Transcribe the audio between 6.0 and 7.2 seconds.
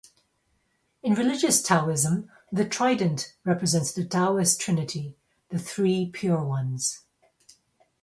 Pure Ones.